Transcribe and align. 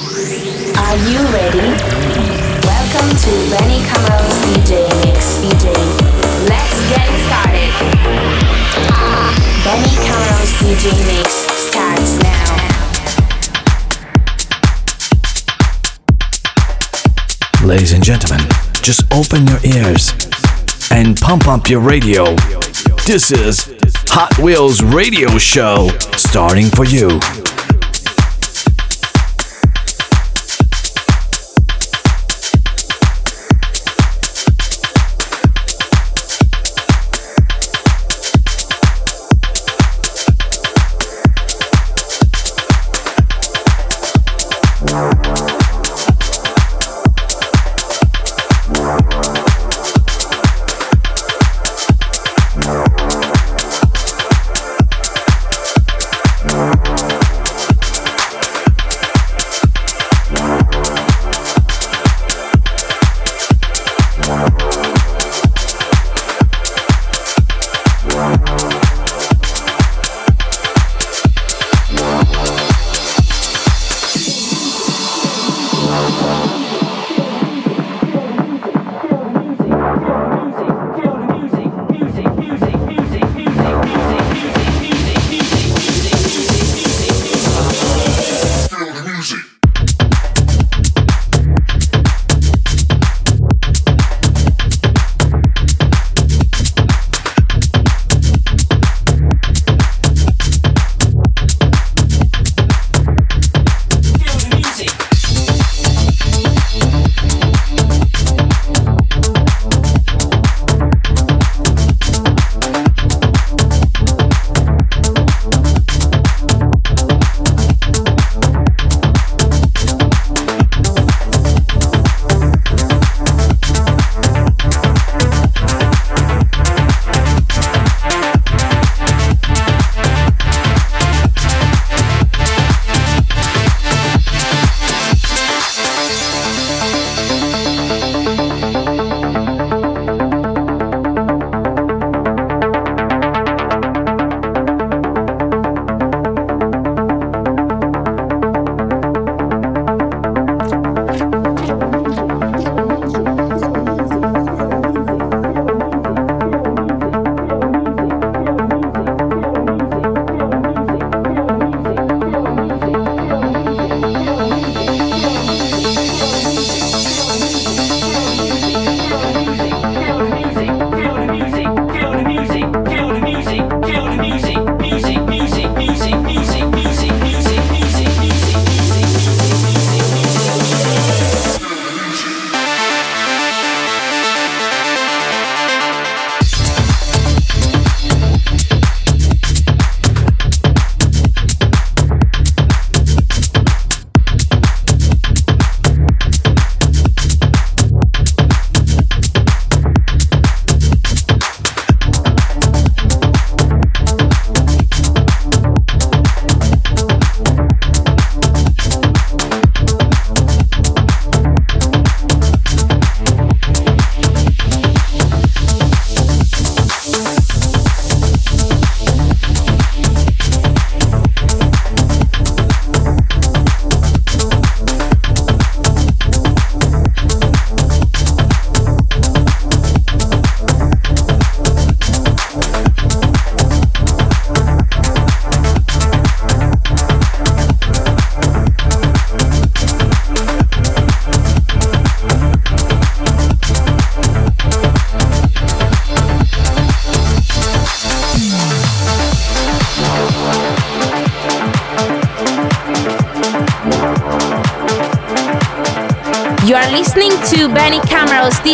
Are 0.00 0.96
you 0.96 1.20
ready? 1.28 1.60
Welcome 2.64 3.10
to 3.20 3.32
Benny 3.50 3.84
Camaro's 3.84 4.32
DJ 4.48 4.88
Mix. 5.04 5.36
DJ. 5.44 5.68
Let's 6.48 6.76
get 6.88 7.04
started. 7.28 7.72
Benny 9.62 9.92
Camaro's 10.00 10.52
DJ 10.56 10.84
Mix 11.04 11.28
starts 11.68 12.12
now. 12.22 12.48
Ladies 17.66 17.92
and 17.92 18.02
gentlemen, 18.02 18.40
just 18.80 19.04
open 19.12 19.46
your 19.46 19.60
ears 19.66 20.14
and 20.90 21.20
pump 21.20 21.46
up 21.46 21.68
your 21.68 21.80
radio. 21.80 22.34
This 23.04 23.30
is 23.32 23.66
Hot 24.08 24.38
Wheels 24.38 24.82
Radio 24.82 25.36
Show 25.36 25.90
starting 26.16 26.70
for. 26.70 26.86
You 26.86 27.20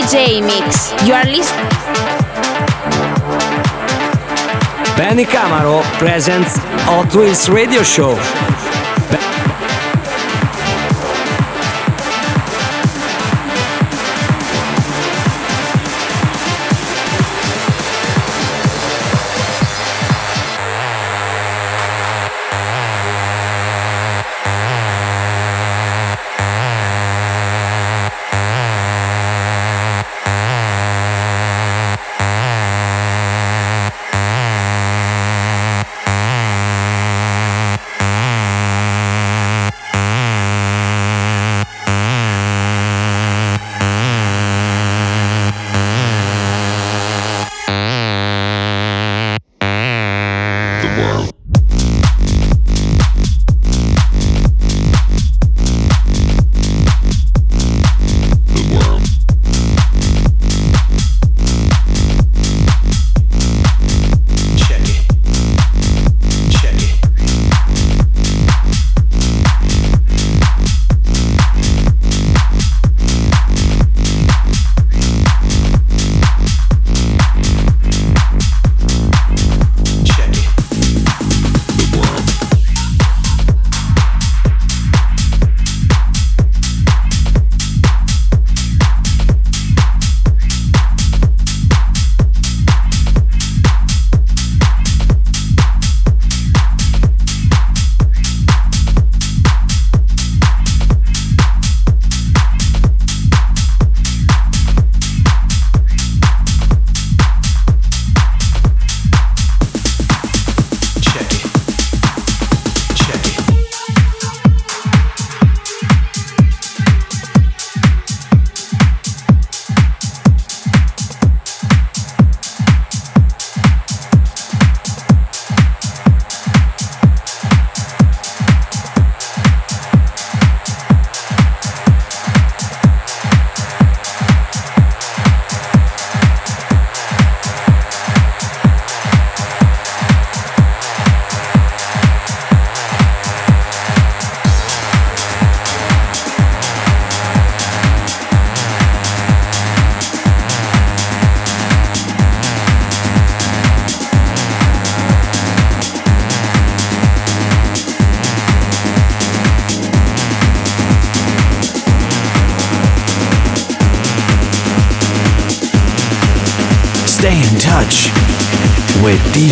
DJ 0.07 0.41
mix. 0.41 0.93
You 1.05 1.15
are 1.15 1.25
listening. 1.25 1.67
Benny 4.97 5.25
Camaro 5.25 5.83
presents 5.99 6.59
Hot 6.87 7.13
Wheels 7.13 7.49
Radio 7.49 7.83
Show. 7.83 8.15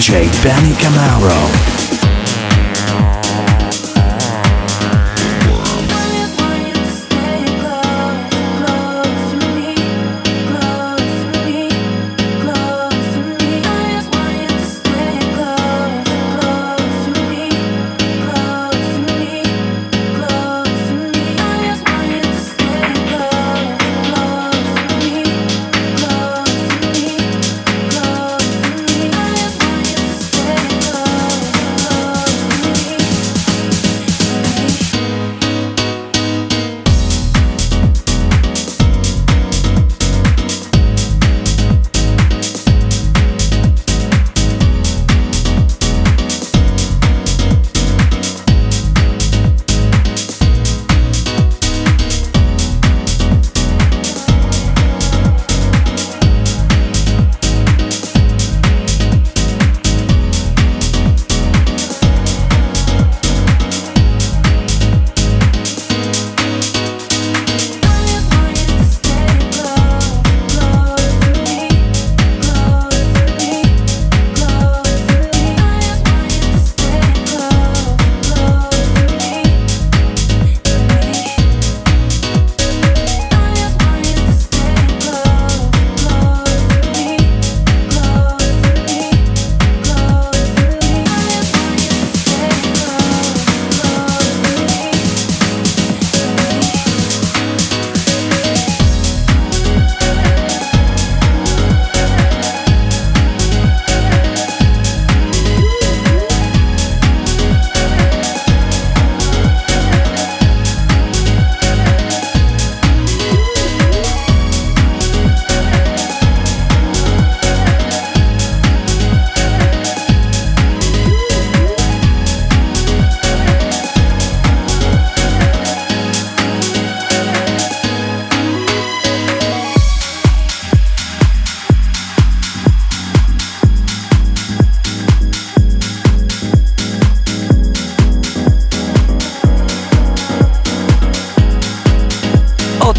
DJ 0.04 0.28
Benny 0.42 0.74
Camaro. 0.76 1.53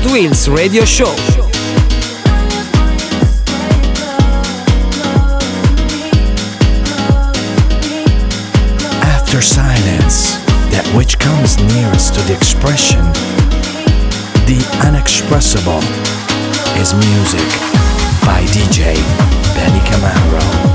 Hot 0.05 0.11
Wheels 0.13 0.47
Radio 0.47 0.85
Show. 0.85 1.05
After 9.01 9.41
silence, 9.41 10.35
that 10.71 10.85
which 10.95 11.17
comes 11.17 11.57
nearest 11.73 12.13
to 12.15 12.21
the 12.21 12.35
expression, 12.35 13.01
the 14.45 14.61
unexpressible, 14.85 15.81
is 16.79 16.93
music 16.93 17.49
by 18.21 18.43
DJ 18.53 18.95
Benny 19.55 19.79
Camaro. 19.89 20.74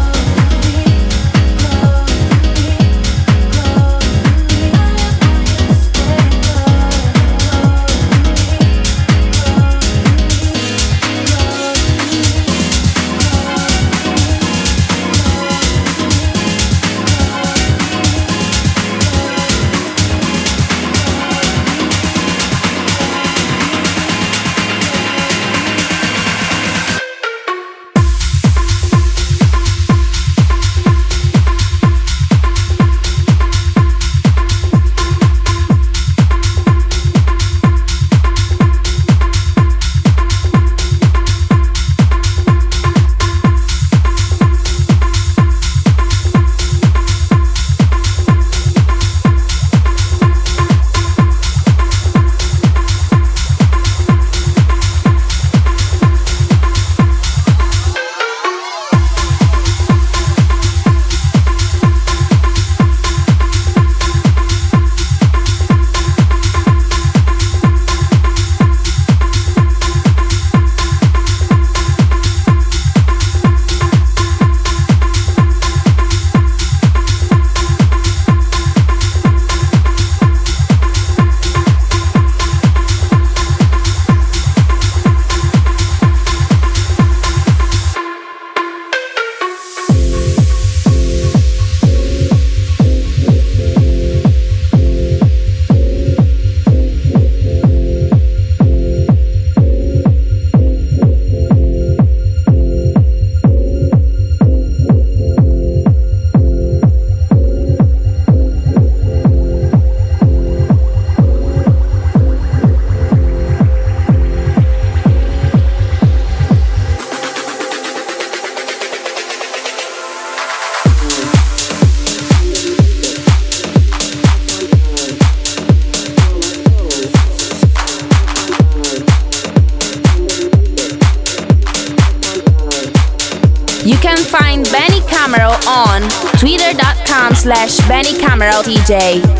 DJ. 138.62 139.39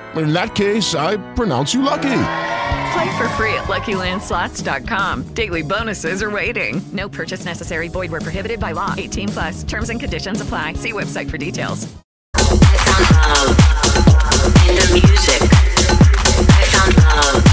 In 0.15 0.33
that 0.33 0.55
case, 0.55 0.95
I 0.95 1.17
pronounce 1.33 1.73
you 1.73 1.81
lucky. 1.81 2.23
Play 2.93 3.17
for 3.17 3.29
free 3.37 3.53
at 3.53 3.65
LuckyLandSlots.com. 3.67 5.33
Daily 5.33 5.61
bonuses 5.61 6.21
are 6.21 6.29
waiting. 6.29 6.81
No 6.91 7.07
purchase 7.07 7.45
necessary. 7.45 7.87
Void 7.87 8.11
where 8.11 8.21
prohibited 8.21 8.59
by 8.59 8.73
law. 8.73 8.93
18 8.97 9.29
plus. 9.29 9.63
Terms 9.63 9.89
and 9.89 9.99
conditions 9.99 10.41
apply. 10.41 10.73
See 10.73 10.91
website 10.91 11.29
for 11.29 11.37
details. 11.37 11.87
I 12.35 12.77
found 12.85 13.07
love 13.23 14.69
in 14.69 14.75
the 14.75 14.87
music. 14.93 15.41
I 16.49 16.65
found 16.65 16.97
love 16.97 17.50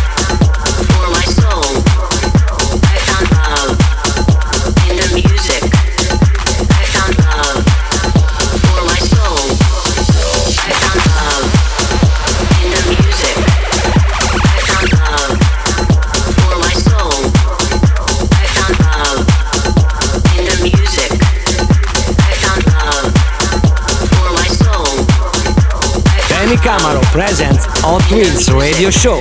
Benny 26.48 26.60
Camaro 26.62 27.02
presents 27.12 27.66
Hot 27.84 28.00
Wheels 28.10 28.50
Radio 28.50 28.88
Show. 28.88 29.20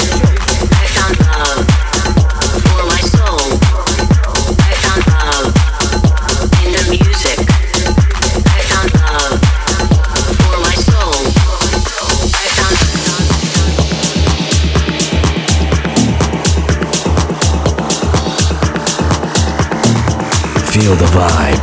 Feel 20.71 20.95
the 20.95 21.11
vibe. 21.11 21.59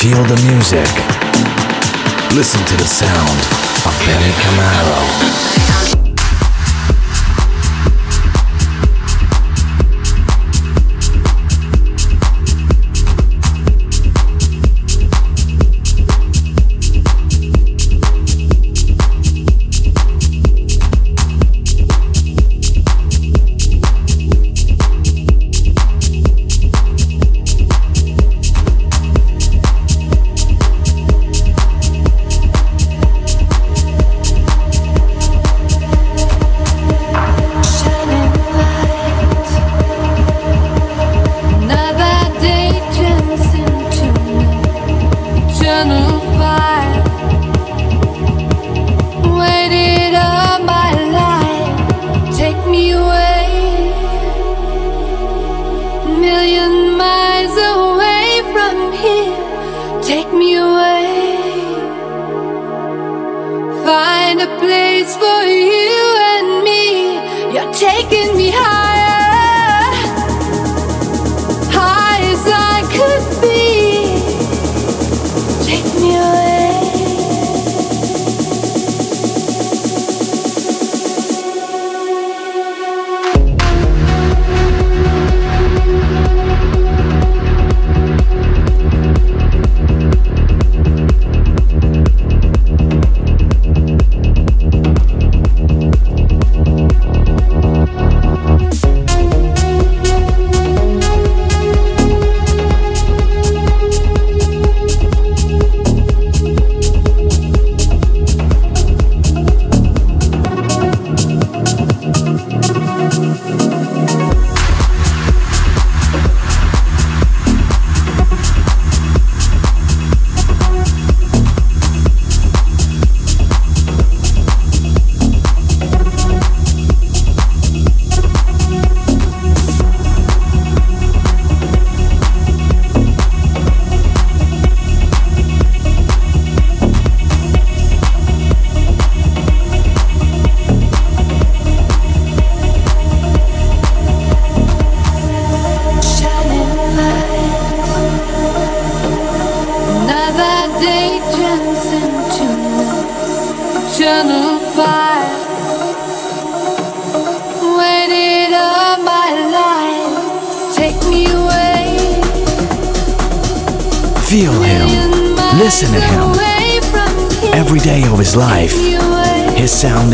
Feel 0.00 0.24
the 0.24 0.34
music. 0.50 0.82
Listen 2.34 2.64
to 2.64 2.76
the 2.76 2.88
sound 2.88 3.69
of 3.86 3.98
Benny 4.04 4.32
Camaro. 4.42 5.79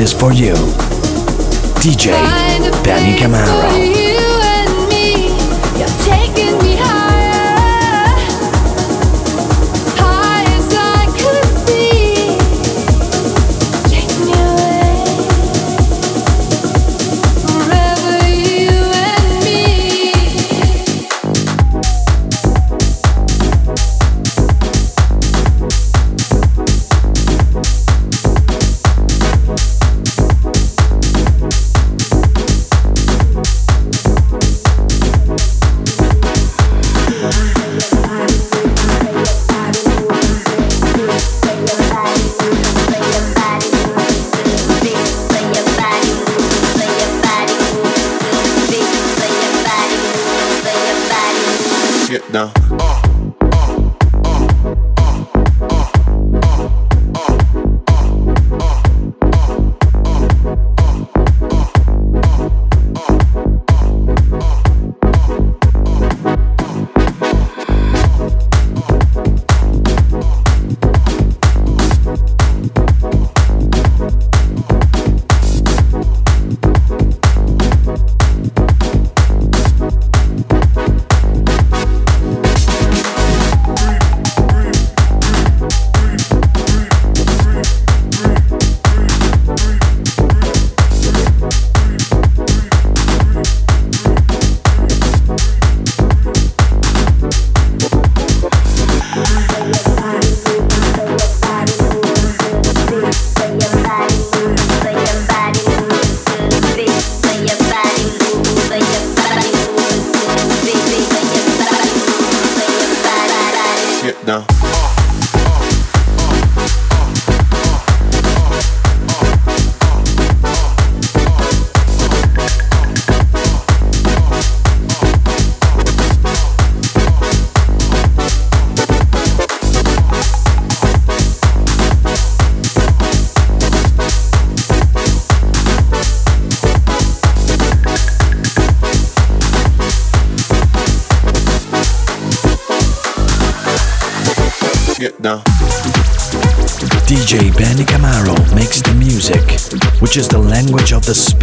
Is 0.07 0.12
for 0.12 0.33
you. 0.33 0.55
DJ 1.83 2.12
Danny 2.85 3.19
Camaro. 3.19 3.95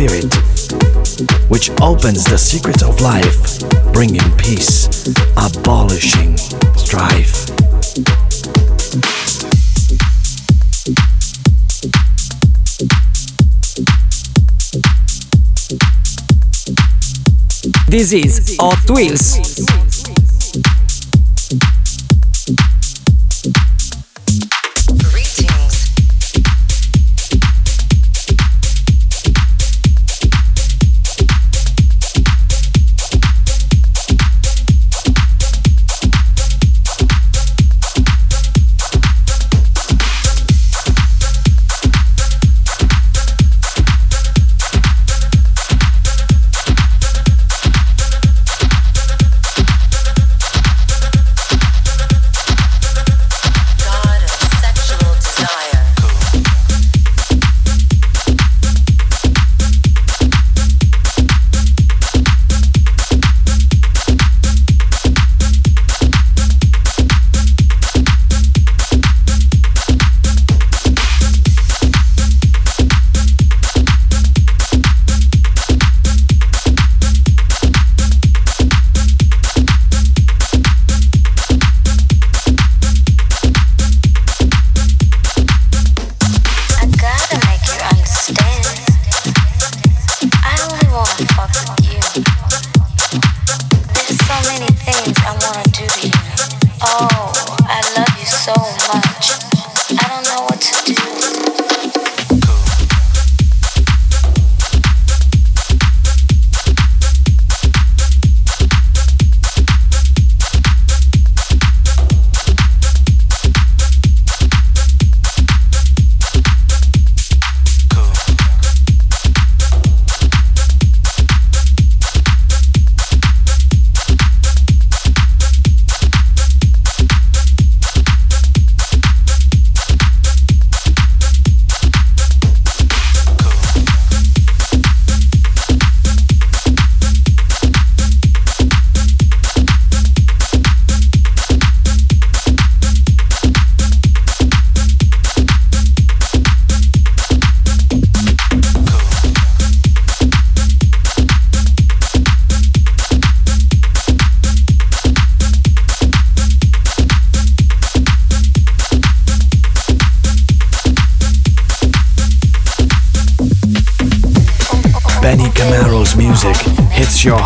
Spirit, 0.03 0.33
which 1.49 1.69
opens 1.81 2.23
the 2.25 2.37
secrets 2.37 2.83
of 2.83 2.99
life, 2.99 3.59
bringing 3.93 4.19
peace, 4.37 5.07
abolishing 5.37 6.37
strife. 6.75 7.47
This 17.87 18.11
is 18.11 18.57
Hot 18.59 18.89
Wheels. 18.89 19.83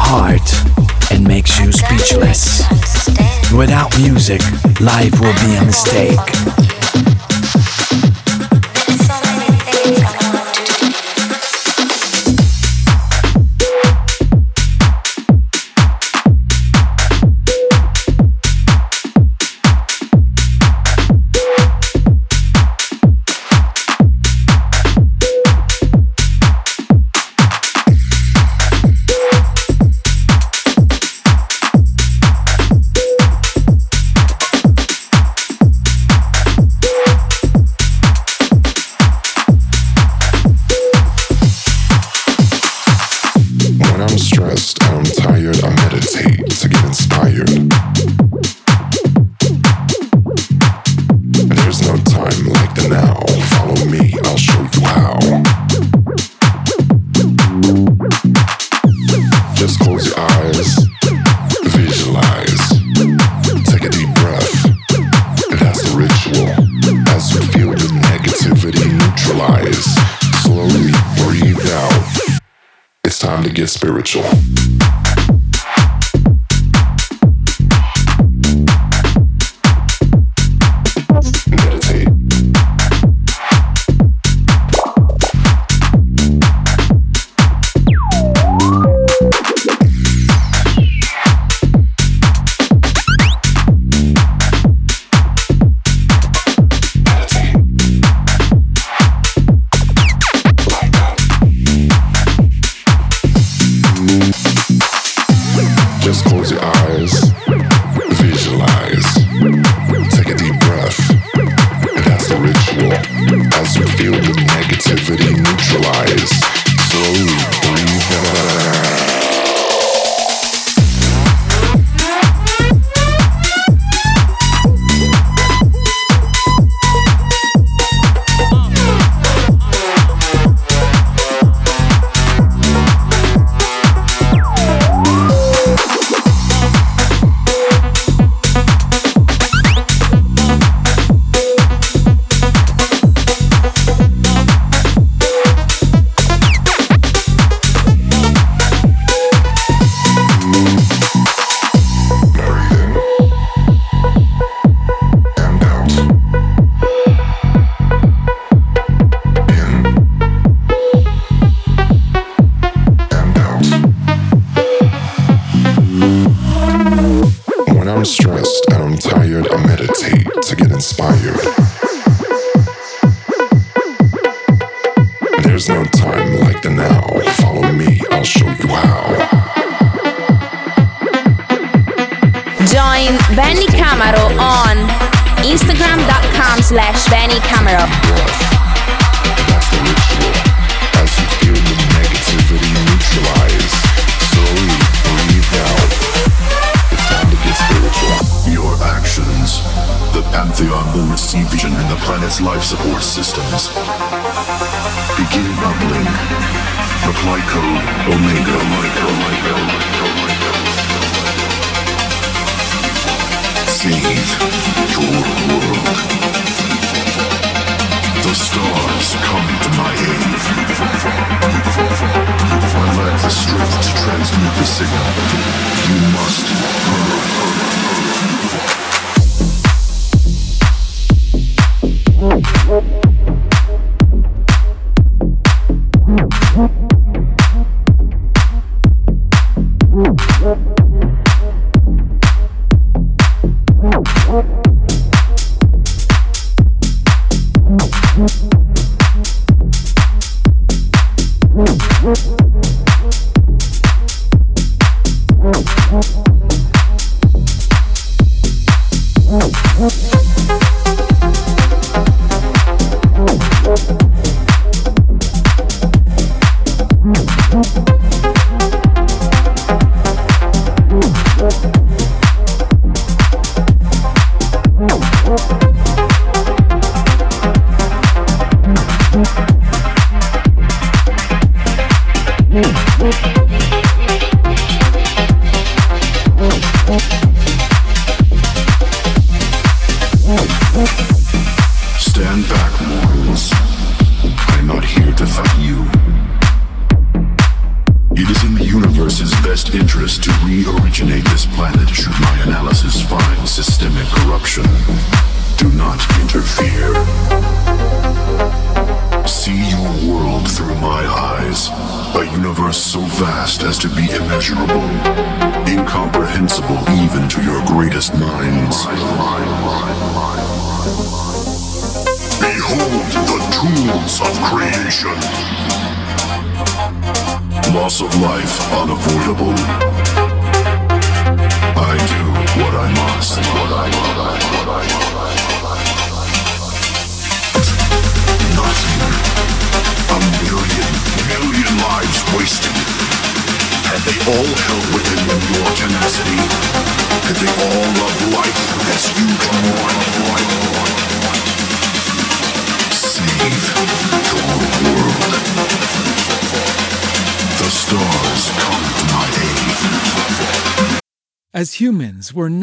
Heart 0.09 1.11
and 1.11 1.27
makes 1.27 1.59
you 1.59 1.69
speechless. 1.71 2.63
Without 3.53 3.95
music, 3.99 4.41
life 4.79 5.19
will 5.19 5.33
be 5.43 5.55
a 5.55 5.65
mistake. 5.65 6.66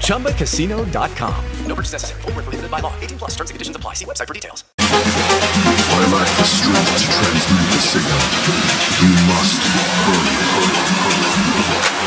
ChumbaCasino.com. 0.00 1.44
No 1.66 1.74
purchase 1.74 1.92
necessary. 1.92 2.22
Full 2.22 2.32
prohibited 2.32 2.70
by 2.70 2.80
law. 2.80 2.94
18 3.00 3.18
plus 3.18 3.32
terms 3.32 3.50
and 3.50 3.54
conditions 3.54 3.76
apply. 3.76 3.94
See 3.94 4.06
website 4.06 4.26
for 4.26 4.34
details. 4.34 4.64
I 4.78 4.82
lack 6.12 6.28
the 6.36 6.44
strength 6.44 6.96
to 6.96 7.04
transmit 7.04 7.70
the 7.70 7.80
signal. 7.82 8.20
You 9.02 9.10
must 9.28 9.66
Benny 11.66 12.05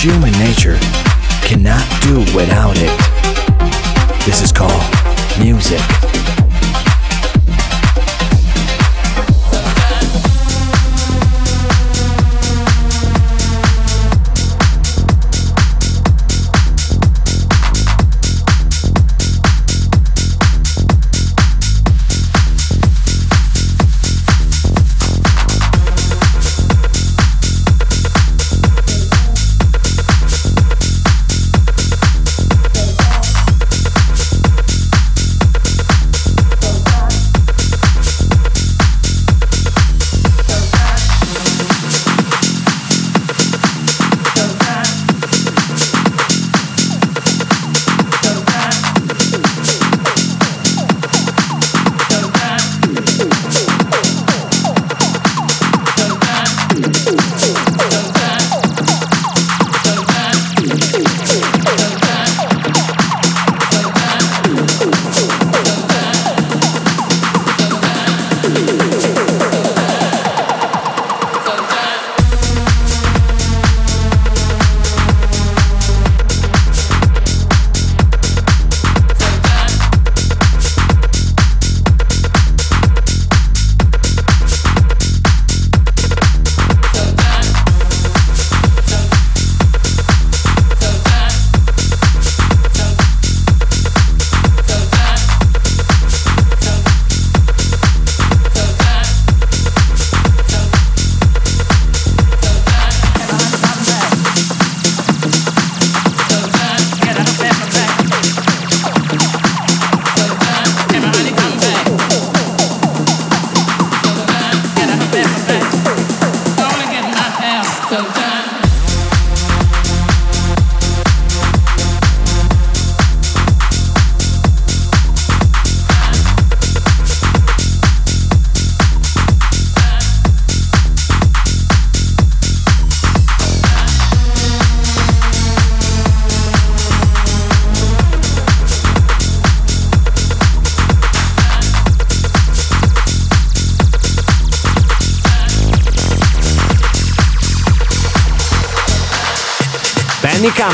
human 0.00 0.30
nature 0.38 0.78
cannot 1.42 1.84
do 2.02 2.20
without 2.36 2.76
it. 2.78 4.24
This 4.24 4.42
is 4.42 4.52
called 4.52 4.84
music. 5.40 5.97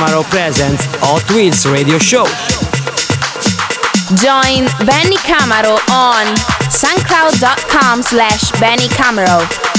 Camaro 0.05 0.23
presents 0.25 0.85
Hot 1.01 1.25
Wheels 1.33 1.65
Radio 1.65 1.97
Show. 1.97 2.25
Join 4.21 4.69
Benny 4.85 5.17
Camaro 5.25 5.81
on 5.89 6.27
soundcloud.com 6.69 8.03
slash 8.03 8.53
Benny 8.61 8.89
Camaro. 8.89 9.74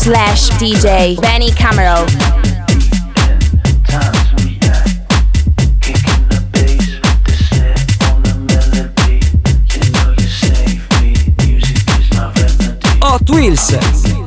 Slash 0.00 0.48
DJ 0.52 1.20
Benny 1.20 1.50
Camaro. 1.50 2.08
Hot 13.02 13.20
oh, 13.28 14.19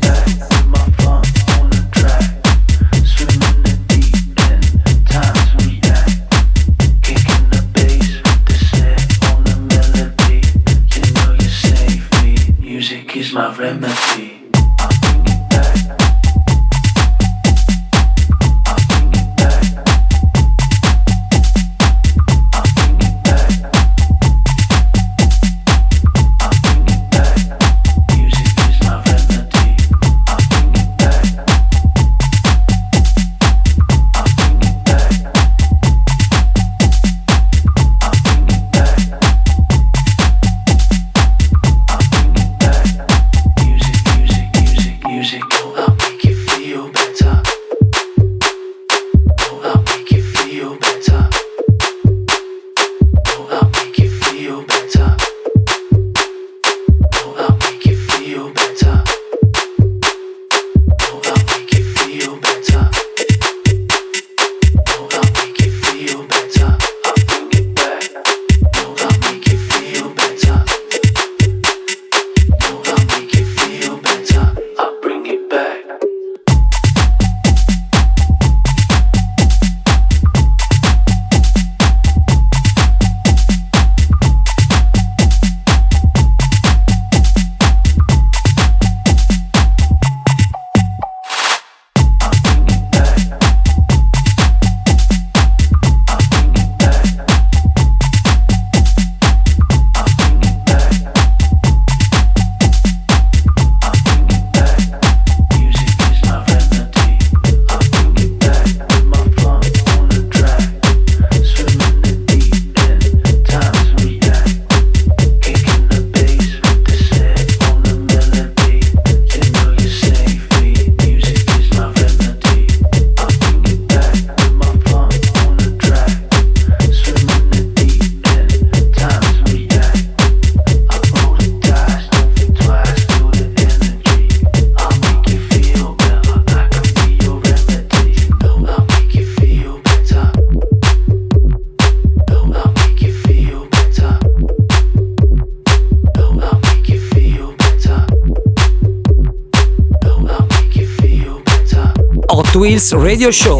Radio 152.73 153.29
Show. 153.29 153.59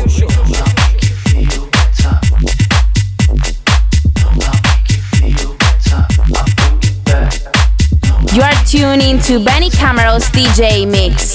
You 8.34 8.42
are 8.42 8.54
tuning 8.66 9.20
to 9.20 9.44
Benny 9.46 9.70
Camaro's 9.70 10.24
DJ 10.30 10.90
Mix. 10.90 11.33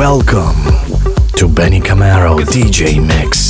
Welcome 0.00 0.64
to 1.36 1.46
Benny 1.46 1.78
Camaro 1.78 2.40
DJ 2.40 3.06
Mix. 3.06 3.49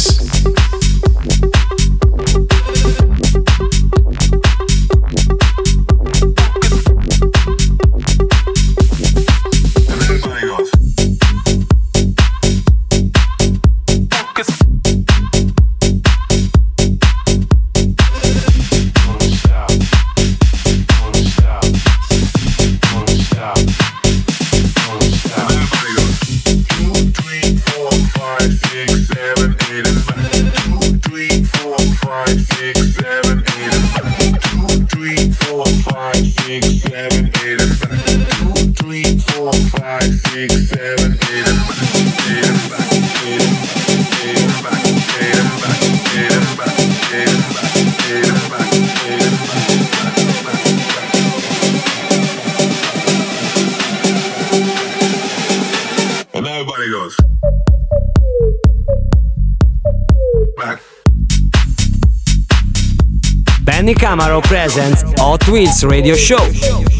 Tweets 65.51 65.83
radio 65.83 66.15
show. 66.15 67.00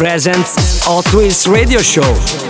Presents 0.00 0.80
Hot 0.86 1.12
Wheels 1.12 1.46
Radio 1.46 1.78
Show. 1.82 2.49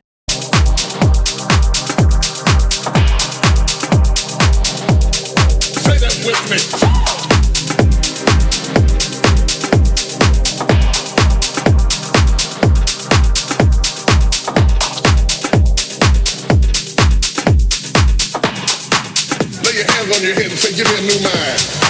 Your 6.23 6.35
hands 19.91 20.15
on 20.15 20.21
your 20.21 20.35
head 20.35 20.45
and 20.45 20.59
say, 20.59 20.75
give 20.75 20.85
me 20.85 20.97
a 20.97 21.01
new 21.01 21.23
mind. 21.23 21.80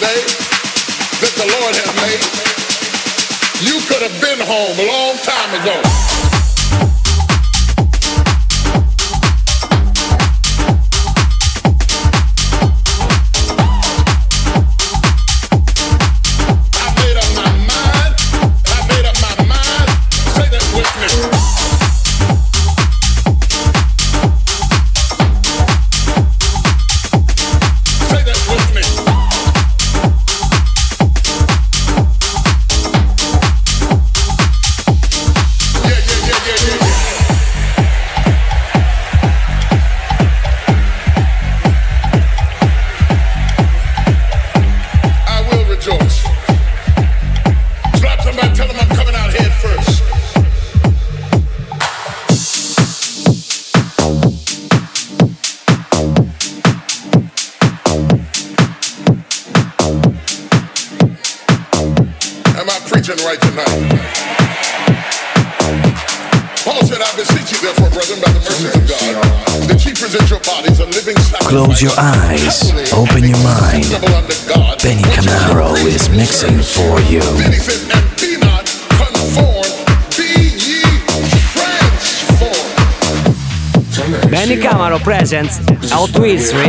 Day 0.00 0.20
that 1.20 1.34
the 1.40 1.46
Lord 1.56 1.72
has 1.72 1.90
made. 2.04 2.20
You 3.64 3.80
could 3.88 4.02
have 4.02 4.16
been 4.20 4.40
home 4.44 4.76
a 4.76 4.86
long 4.86 5.16
time 5.24 5.50
ago. 5.62 6.15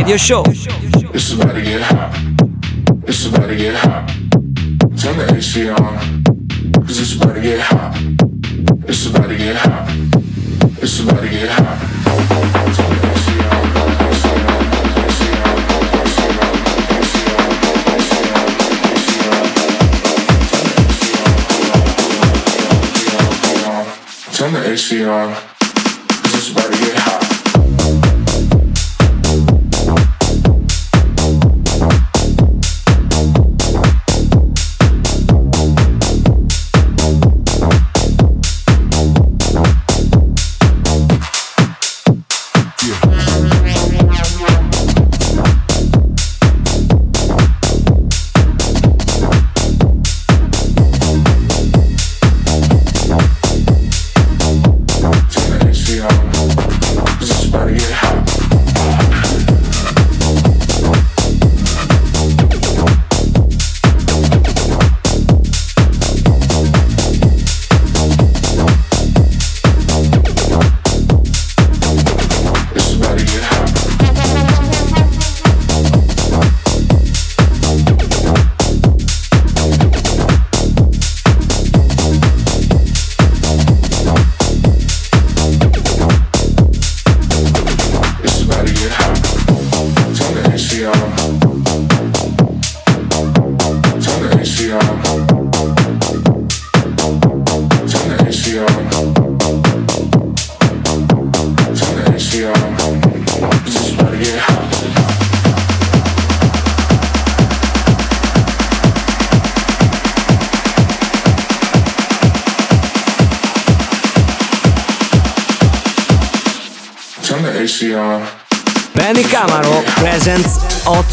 radio 0.08 0.16
show. 0.16 0.42
It's 1.12 1.32
about 1.34 1.52
to 1.52 1.60
get 1.60 1.82
hot. 1.82 2.16
It's 3.06 3.26
about 3.26 3.48
to 3.48 3.56
get 3.56 3.74
hot. 3.74 4.08
Turn 4.96 5.18
the 5.18 5.34
AC 5.36 5.68
on. 5.68 6.24
Cause 6.86 7.00
it's 7.00 7.14
about 7.16 7.34
to 7.34 7.42
get 7.42 7.60
hot. 7.60 7.94
It's 8.88 9.06
about 9.06 9.28
to 9.28 9.36
get 9.36 9.56
hot. 9.56 9.86
It's 10.80 11.00
about 11.00 11.20
to 11.20 11.28
get 11.28 11.50
hot. 11.50 11.78
Turn 24.32 24.52
the 24.54 24.70
AC 24.70 25.04
on. 25.04 25.47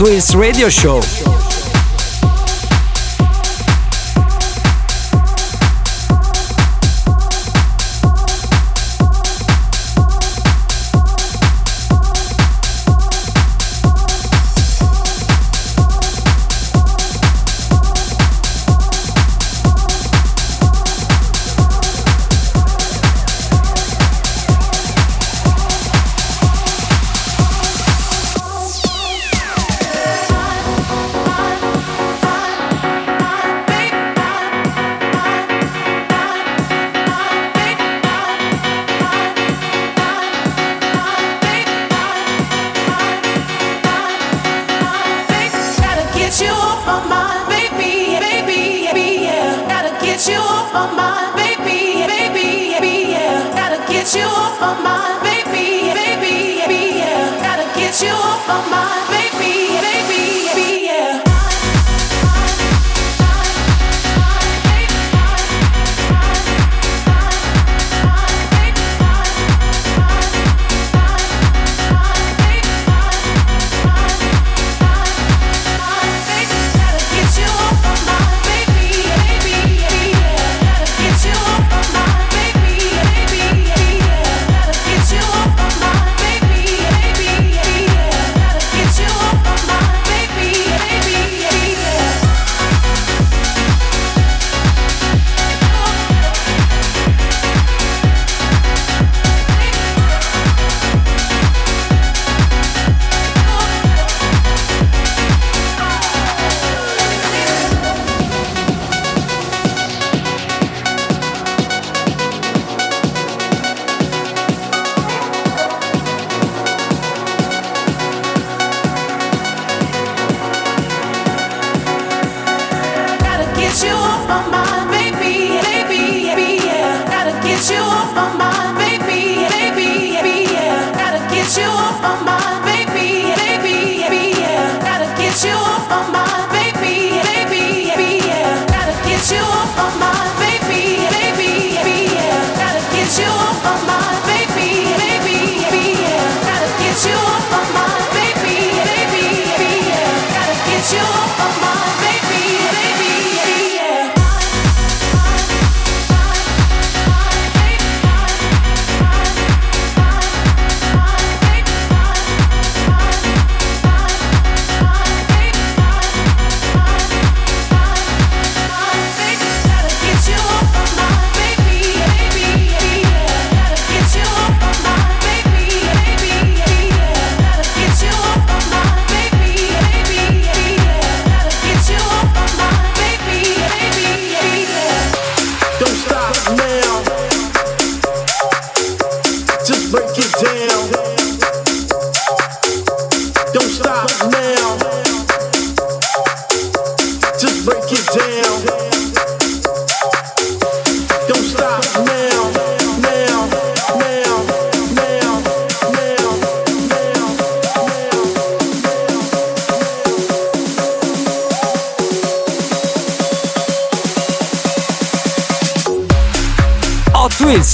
Wheels 0.06 0.36
Radio 0.36 0.70
Show. 0.70 1.35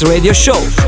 Radio 0.04 0.34
Show. 0.34 0.81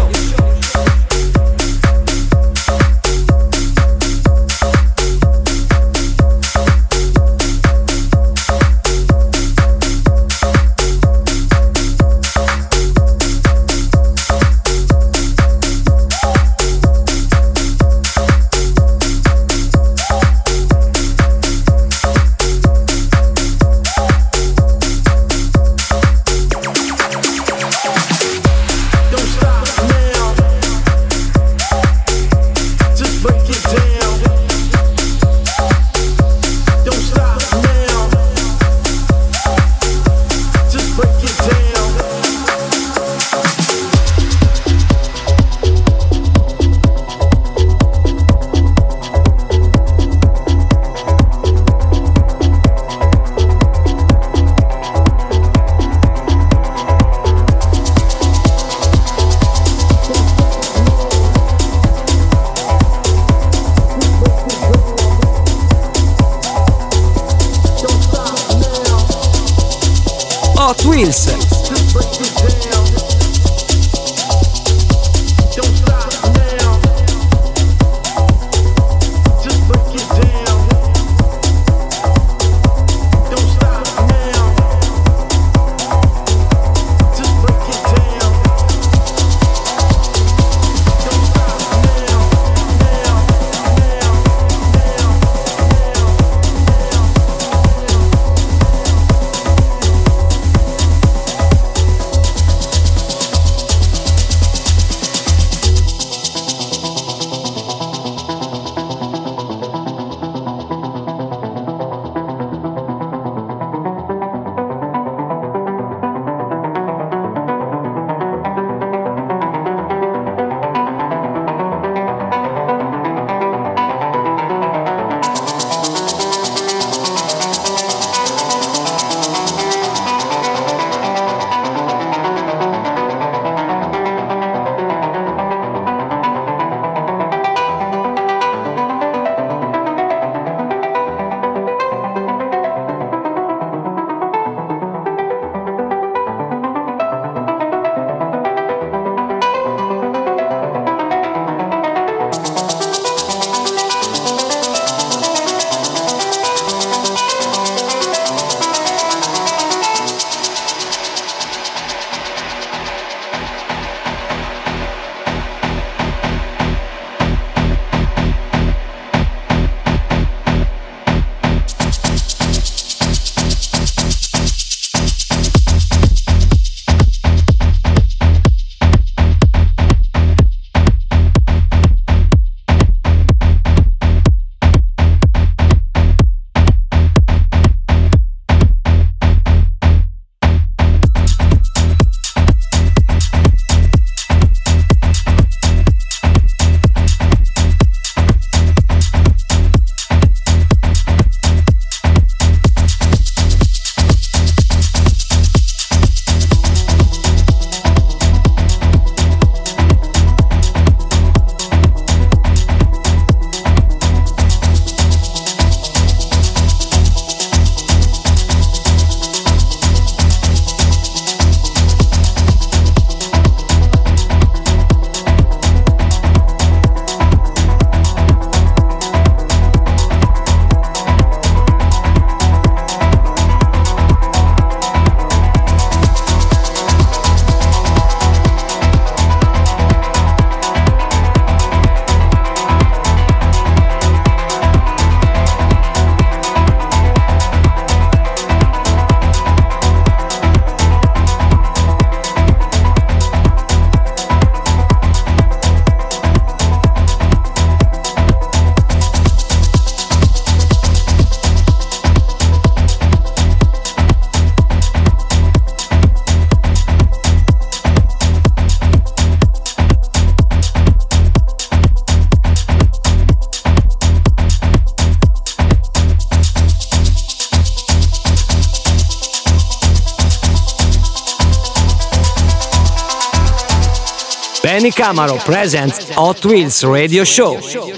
Benny 284.84 284.92
Camaro 284.92 285.38
presents 285.46 286.10
Hot 286.10 286.44
Wheels 286.44 286.84
Radio 286.84 287.24
Show. 287.24 287.93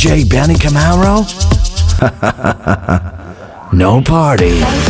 DJ 0.00 0.24
Benny 0.26 0.54
Camaro? 0.54 1.26
no 3.74 4.00
party. 4.00 4.89